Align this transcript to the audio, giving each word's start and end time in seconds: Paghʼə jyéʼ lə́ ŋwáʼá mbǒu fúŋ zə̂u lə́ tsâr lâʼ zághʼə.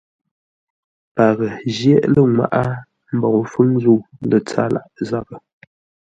Paghʼə 1.15 1.47
jyéʼ 1.75 2.03
lə́ 2.13 2.25
ŋwáʼá 2.35 2.63
mbǒu 3.15 3.39
fúŋ 3.51 3.69
zə̂u 3.83 3.99
lə́ 4.29 4.41
tsâr 4.47 4.69
lâʼ 4.75 4.85
zághʼə. 5.09 5.37